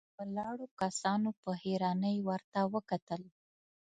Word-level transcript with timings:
ولاړو 0.19 0.65
کسانو 0.81 1.29
په 1.41 1.49
حيرانۍ 1.61 2.17
ورته 2.29 2.59
وکتل. 2.73 3.21